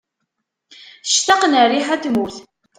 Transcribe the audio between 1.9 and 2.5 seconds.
n tmurt.